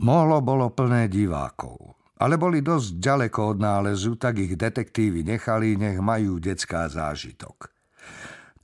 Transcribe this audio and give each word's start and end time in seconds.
Molo 0.00 0.40
bolo 0.40 0.72
plné 0.72 1.12
divákov, 1.12 1.76
ale 2.24 2.40
boli 2.40 2.64
dosť 2.64 2.96
ďaleko 2.96 3.40
od 3.52 3.58
nálezu, 3.60 4.16
tak 4.16 4.40
ich 4.40 4.56
detektívy 4.56 5.28
nechali, 5.28 5.76
nech 5.76 6.00
majú 6.00 6.40
detská 6.40 6.88
zážitok. 6.88 7.68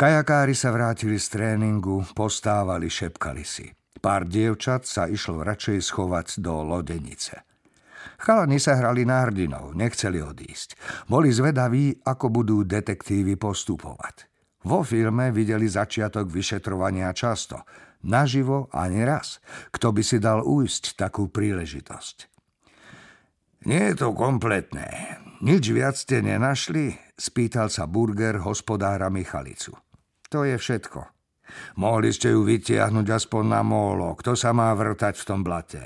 Kajakári 0.00 0.56
sa 0.56 0.72
vrátili 0.72 1.20
z 1.20 1.36
tréningu, 1.36 2.08
postávali, 2.16 2.88
šepkali 2.88 3.44
si. 3.44 3.68
Pár 4.00 4.24
dievčat 4.24 4.88
sa 4.88 5.12
išlo 5.12 5.44
radšej 5.44 5.84
schovať 5.84 6.40
do 6.40 6.56
lodenice. 6.64 7.44
Chalani 8.16 8.56
sa 8.56 8.80
hrali 8.80 9.04
na 9.04 9.28
hrdinov, 9.28 9.76
nechceli 9.76 10.24
odísť. 10.24 10.72
Boli 11.04 11.28
zvedaví, 11.28 12.00
ako 12.00 12.32
budú 12.32 12.64
detektívy 12.64 13.36
postupovať. 13.36 14.24
Vo 14.64 14.80
filme 14.80 15.28
videli 15.36 15.68
začiatok 15.68 16.32
vyšetrovania 16.32 17.12
často– 17.12 17.60
Naživo 18.04 18.68
ani 18.74 19.06
raz. 19.06 19.40
Kto 19.72 19.94
by 19.94 20.02
si 20.04 20.20
dal 20.20 20.44
újsť 20.44 20.98
takú 21.00 21.32
príležitosť? 21.32 22.28
Nie 23.66 23.92
je 23.92 23.94
to 23.98 24.14
kompletné. 24.14 25.18
Nič 25.42 25.74
viac 25.74 25.98
ste 25.98 26.22
nenašli? 26.22 26.94
Spýtal 27.16 27.72
sa 27.72 27.88
Burger 27.88 28.44
hospodára 28.44 29.08
Michalicu. 29.08 29.74
To 30.30 30.46
je 30.46 30.54
všetko. 30.54 31.16
Mohli 31.78 32.10
ste 32.14 32.34
ju 32.34 32.46
vytiahnuť 32.46 33.06
aspoň 33.06 33.44
na 33.46 33.60
mólo. 33.66 34.14
Kto 34.18 34.38
sa 34.38 34.54
má 34.54 34.70
vrtať 34.74 35.14
v 35.18 35.26
tom 35.26 35.40
blate? 35.42 35.82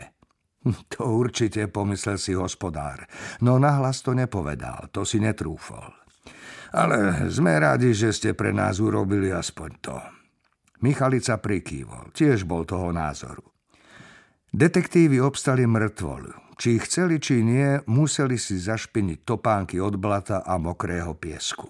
To 0.92 1.16
určite, 1.16 1.72
pomyslel 1.72 2.20
si 2.20 2.36
hospodár. 2.36 3.08
No 3.40 3.56
nahlas 3.56 4.04
to 4.04 4.12
nepovedal, 4.12 4.92
to 4.92 5.08
si 5.08 5.16
netrúfol. 5.16 5.88
Ale 6.76 7.32
sme 7.32 7.56
rádi, 7.56 7.96
že 7.96 8.12
ste 8.12 8.36
pre 8.36 8.52
nás 8.52 8.76
urobili 8.78 9.32
aspoň 9.32 9.70
to. 9.80 9.96
Michalica 10.80 11.36
prikývol, 11.36 12.12
tiež 12.16 12.48
bol 12.48 12.64
toho 12.64 12.88
názoru. 12.92 13.44
Detektívy 14.50 15.22
obstali 15.22 15.68
mŕtvolu. 15.68 16.56
Či 16.60 16.76
chceli, 16.84 17.16
či 17.16 17.40
nie, 17.40 17.80
museli 17.88 18.36
si 18.36 18.60
zašpiniť 18.60 19.24
topánky 19.24 19.80
od 19.80 19.96
blata 19.96 20.44
a 20.44 20.60
mokrého 20.60 21.16
piesku. 21.16 21.64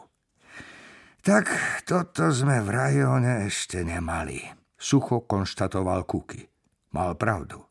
Tak 1.20 1.46
toto 1.86 2.32
sme 2.34 2.58
v 2.64 2.68
rajone 2.74 3.46
ešte 3.46 3.86
nemali, 3.86 4.40
sucho 4.74 5.22
konštatoval 5.28 6.08
Kuky. 6.08 6.42
Mal 6.96 7.14
pravdu. 7.14 7.70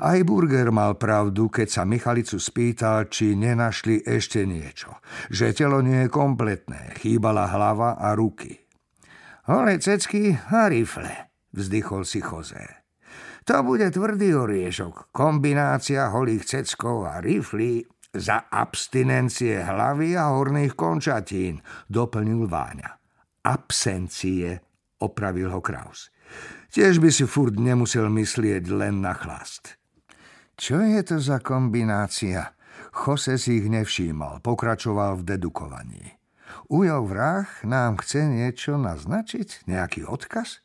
Aj 0.00 0.18
Burger 0.24 0.72
mal 0.72 0.96
pravdu, 0.96 1.52
keď 1.52 1.68
sa 1.68 1.82
Michalicu 1.88 2.40
spýtal, 2.40 3.08
či 3.12 3.36
nenašli 3.36 4.04
ešte 4.04 4.44
niečo. 4.48 5.00
Že 5.28 5.46
telo 5.56 5.78
nie 5.84 6.08
je 6.08 6.12
kompletné, 6.12 6.96
chýbala 7.00 7.48
hlava 7.48 7.96
a 8.00 8.16
ruky. 8.16 8.69
Holé 9.50 9.82
cecky 9.82 10.30
a 10.30 10.70
rifle, 10.70 11.10
vzdychol 11.50 12.06
si 12.06 12.22
Jose. 12.22 12.86
To 13.50 13.66
bude 13.66 13.90
tvrdý 13.90 14.30
oriešok, 14.30 15.10
kombinácia 15.10 16.06
holých 16.06 16.46
ceckov 16.46 17.10
a 17.10 17.18
riflí 17.18 17.82
za 18.14 18.46
abstinencie 18.46 19.58
hlavy 19.58 20.14
a 20.14 20.38
horných 20.38 20.78
končatín, 20.78 21.58
doplnil 21.90 22.46
Váňa. 22.46 22.94
Absencie, 23.42 24.54
opravil 25.02 25.50
ho 25.50 25.58
Kraus. 25.58 26.14
Tiež 26.70 27.02
by 27.02 27.10
si 27.10 27.26
furt 27.26 27.58
nemusel 27.58 28.06
myslieť 28.06 28.70
len 28.70 29.02
na 29.02 29.18
chlast. 29.18 29.74
Čo 30.54 30.78
je 30.78 31.02
to 31.02 31.18
za 31.18 31.42
kombinácia? 31.42 32.54
Jose 32.94 33.34
si 33.34 33.58
ich 33.58 33.66
nevšímal, 33.66 34.46
pokračoval 34.46 35.18
v 35.18 35.26
dedukovaní. 35.26 36.19
Ujo 36.70 37.02
vrah 37.06 37.48
nám 37.66 37.98
chce 38.00 38.26
niečo 38.30 38.78
naznačiť? 38.78 39.66
Nejaký 39.66 40.06
odkaz? 40.06 40.62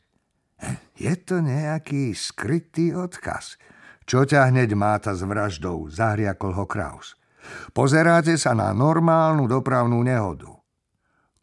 Je 0.95 1.14
to 1.19 1.44
nejaký 1.44 2.16
skrytý 2.16 2.95
odkaz. 2.95 3.59
Čo 4.05 4.23
ťa 4.23 4.53
hneď 4.53 4.77
máta 4.77 5.17
s 5.17 5.25
vraždou, 5.25 5.89
zahriakol 5.89 6.53
ho 6.53 6.66
Kraus. 6.69 7.17
Pozeráte 7.73 8.38
sa 8.38 8.53
na 8.53 8.69
normálnu 8.73 9.50
dopravnú 9.50 10.02
nehodu. 10.02 10.50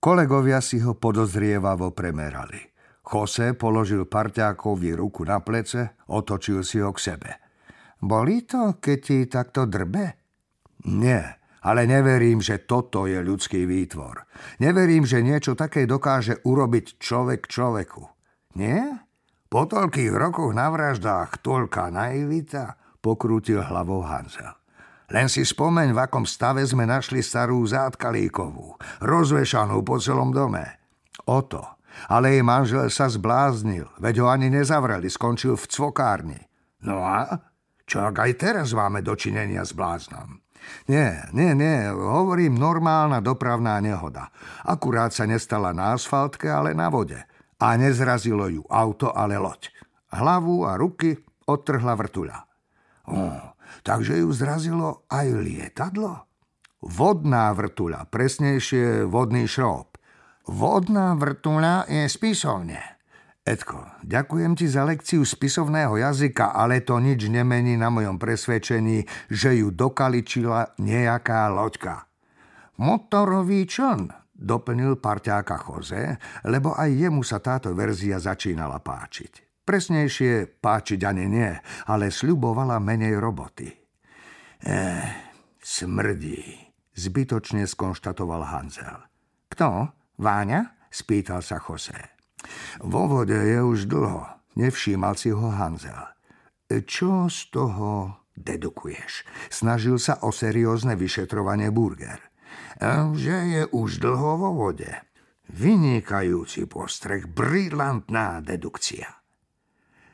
Kolegovia 0.03 0.59
si 0.59 0.83
ho 0.83 0.99
podozrievavo 0.99 1.95
premerali. 1.95 2.59
Jose 3.03 3.55
položil 3.59 4.07
parťákovi 4.07 4.95
ruku 4.95 5.27
na 5.27 5.43
plece, 5.43 5.99
otočil 6.11 6.63
si 6.63 6.79
ho 6.79 6.95
k 6.95 6.99
sebe. 6.99 7.31
Boli 8.03 8.43
to, 8.47 8.79
keď 8.83 8.99
ti 8.99 9.19
takto 9.27 9.67
drbe? 9.67 10.19
Nie, 10.91 11.42
ale 11.63 11.87
neverím, 11.87 12.43
že 12.43 12.67
toto 12.67 13.07
je 13.07 13.23
ľudský 13.23 13.65
výtvor. 13.65 14.27
Neverím, 14.59 15.07
že 15.07 15.23
niečo 15.23 15.55
také 15.55 15.87
dokáže 15.87 16.43
urobiť 16.43 16.99
človek 16.99 17.47
človeku. 17.47 18.03
Nie? 18.59 19.07
Po 19.47 19.69
toľkých 19.71 20.13
rokoch 20.13 20.51
na 20.51 20.73
vraždách 20.73 21.41
toľká 21.45 21.95
naivita, 21.95 22.77
pokrútil 22.99 23.63
hlavou 23.63 24.03
Hanzel. 24.03 24.51
Len 25.13 25.29
si 25.29 25.45
spomeň, 25.45 25.93
v 25.93 26.03
akom 26.09 26.25
stave 26.25 26.65
sme 26.65 26.89
našli 26.89 27.21
starú 27.21 27.61
zátkalíkovú, 27.69 28.81
rozvešanú 29.05 29.85
po 29.85 30.01
celom 30.01 30.33
dome. 30.33 30.81
O 31.29 31.45
to. 31.45 31.61
Ale 32.09 32.33
jej 32.33 32.41
manžel 32.41 32.89
sa 32.89 33.13
zbláznil, 33.13 33.85
veď 34.01 34.25
ho 34.25 34.27
ani 34.33 34.49
nezavreli, 34.49 35.13
skončil 35.13 35.61
v 35.61 35.69
cvokárni. 35.69 36.41
No 36.81 37.05
a? 37.05 37.29
Čo 37.85 38.09
ak 38.09 38.25
aj 38.25 38.33
teraz 38.41 38.73
máme 38.73 39.05
dočinenia 39.05 39.61
s 39.61 39.77
bláznom? 39.77 40.42
Nie, 40.91 41.31
nie, 41.31 41.55
nie, 41.55 41.91
hovorím 41.91 42.59
normálna 42.59 43.23
dopravná 43.23 43.79
nehoda. 43.79 44.31
Akurát 44.67 45.15
sa 45.15 45.27
nestala 45.29 45.71
na 45.71 45.95
asfaltke, 45.95 46.51
ale 46.51 46.75
na 46.75 46.91
vode. 46.91 47.19
A 47.63 47.79
nezrazilo 47.79 48.51
ju 48.51 48.63
auto, 48.67 49.15
ale 49.15 49.39
loď. 49.39 49.71
Hlavu 50.11 50.67
a 50.67 50.75
ruky 50.75 51.15
odtrhla 51.47 51.95
vrtuľa. 51.95 52.39
Oh, 53.09 53.55
takže 53.87 54.19
ju 54.23 54.29
zrazilo 54.35 55.07
aj 55.11 55.27
lietadlo? 55.31 56.27
Vodná 56.83 57.55
vrtuľa, 57.55 58.11
presnejšie 58.11 59.07
vodný 59.07 59.47
šrób. 59.47 59.95
Vodná 60.51 61.15
vrtuľa 61.15 61.87
je 61.87 62.11
spisovne. 62.11 63.02
Edko, 63.43 63.83
ďakujem 64.07 64.55
ti 64.55 64.71
za 64.71 64.87
lekciu 64.87 65.27
spisovného 65.27 65.99
jazyka, 65.99 66.55
ale 66.55 66.87
to 66.87 67.03
nič 67.03 67.27
nemení 67.27 67.75
na 67.75 67.91
mojom 67.91 68.15
presvedčení, 68.15 69.03
že 69.27 69.59
ju 69.59 69.75
dokaličila 69.75 70.79
nejaká 70.79 71.51
loďka. 71.51 72.07
Motorový 72.79 73.67
čln, 73.67 74.15
doplnil 74.31 74.95
parťáka 75.03 75.59
Jose, 75.59 76.23
lebo 76.47 76.79
aj 76.79 76.95
jemu 76.95 77.27
sa 77.27 77.43
táto 77.43 77.75
verzia 77.75 78.23
začínala 78.23 78.79
páčiť. 78.79 79.67
Presnejšie 79.67 80.63
páčiť 80.63 81.03
ani 81.03 81.27
nie, 81.27 81.51
ale 81.91 82.15
sľubovala 82.15 82.79
menej 82.79 83.19
roboty. 83.19 83.67
Eh, 84.63 85.03
smrdí, 85.59 86.39
zbytočne 86.95 87.67
skonštatoval 87.67 88.43
Hanzel. 88.55 89.03
Kto? 89.51 89.91
Váňa? 90.23 90.79
spýtal 90.95 91.43
sa 91.43 91.59
Jose. 91.59 92.22
Vo 92.81 93.05
vode 93.11 93.37
je 93.37 93.61
už 93.61 93.85
dlho, 93.85 94.25
nevšímal 94.57 95.19
si 95.21 95.29
ho 95.29 95.53
Hanzel. 95.53 96.09
Čo 96.73 97.29
z 97.29 97.53
toho 97.53 98.17
dedukuješ? 98.33 99.29
Snažil 99.53 100.01
sa 100.01 100.25
o 100.25 100.33
seriózne 100.33 100.97
vyšetrovanie 100.97 101.69
Burger. 101.69 102.17
Že 103.13 103.37
je 103.53 103.63
už 103.69 104.01
dlho 104.01 104.41
vo 104.41 104.51
vode. 104.57 104.89
Vynikajúci 105.53 106.65
postreh, 106.65 107.29
brilantná 107.29 108.41
dedukcia. 108.41 109.21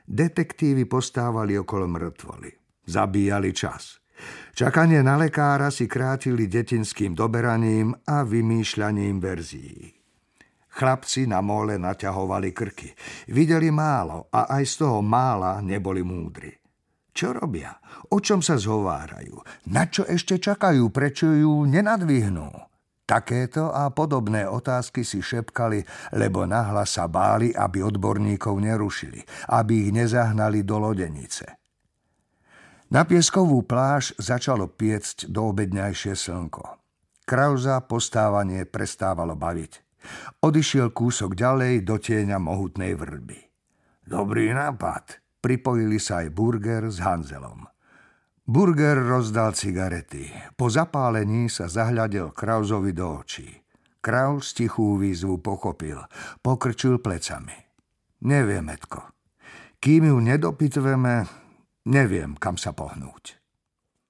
Detektívy 0.09 0.89
postávali 0.91 1.55
okolo 1.55 1.87
mŕtvoly. 1.87 2.51
Zabíjali 2.89 3.55
čas. 3.55 4.03
Čakanie 4.51 4.99
na 5.07 5.15
lekára 5.15 5.71
si 5.71 5.87
krátili 5.87 6.51
detinským 6.51 7.15
doberaním 7.15 7.95
a 8.03 8.27
vymýšľaním 8.27 9.23
verzií. 9.23 9.98
Chlapci 10.79 11.27
na 11.27 11.43
mole 11.43 11.75
naťahovali 11.75 12.55
krky. 12.55 12.95
Videli 13.35 13.75
málo 13.75 14.31
a 14.31 14.47
aj 14.47 14.63
z 14.63 14.75
toho 14.87 15.03
mála 15.03 15.59
neboli 15.59 16.07
múdri. 16.07 16.55
Čo 17.11 17.35
robia? 17.35 17.75
O 18.15 18.23
čom 18.23 18.39
sa 18.39 18.55
zhovárajú? 18.55 19.43
Na 19.75 19.91
čo 19.91 20.07
ešte 20.07 20.39
čakajú? 20.39 20.95
Prečo 20.95 21.27
ju 21.35 21.67
nenadvihnú? 21.67 22.47
Takéto 23.03 23.75
a 23.75 23.91
podobné 23.91 24.47
otázky 24.47 25.03
si 25.03 25.19
šepkali, 25.19 25.83
lebo 26.15 26.47
nahlas 26.47 26.95
sa 26.95 27.11
báli, 27.11 27.51
aby 27.51 27.83
odborníkov 27.83 28.55
nerušili, 28.63 29.19
aby 29.51 29.89
ich 29.89 29.91
nezahnali 29.91 30.63
do 30.63 30.79
lodenice. 30.79 31.59
Na 32.95 33.03
pieskovú 33.03 33.67
pláž 33.67 34.15
začalo 34.15 34.71
piecť 34.71 35.27
do 35.27 35.51
obedňajšie 35.51 36.15
slnko. 36.15 36.79
Krauza 37.27 37.83
postávanie 37.83 38.63
prestávalo 38.63 39.35
baviť. 39.35 39.88
Odišiel 40.45 40.95
kúsok 40.95 41.35
ďalej 41.35 41.85
do 41.85 41.97
tieňa 41.99 42.39
mohutnej 42.39 42.95
vrby. 42.95 43.39
Dobrý 44.09 44.55
nápad, 44.55 45.21
pripojili 45.45 46.01
sa 46.01 46.25
aj 46.25 46.29
Burger 46.33 46.89
s 46.89 47.03
Hanzelom. 47.03 47.69
Burger 48.49 48.97
rozdal 49.05 49.53
cigarety. 49.53 50.33
Po 50.57 50.73
zapálení 50.73 51.53
sa 51.53 51.69
zahľadil 51.69 52.33
Krauzovi 52.33 52.97
do 52.97 53.21
očí. 53.21 53.49
Kraus 54.01 54.57
tichú 54.57 54.97
výzvu 54.97 55.45
pochopil. 55.45 56.01
Pokrčil 56.41 56.97
plecami. 57.05 57.55
Neviem, 58.25 58.73
Etko. 58.73 59.05
Kým 59.79 60.09
ju 60.09 60.17
nedopitveme, 60.25 61.29
Neviem, 61.89 62.37
kam 62.37 62.61
sa 62.61 62.77
pohnúť. 62.77 63.38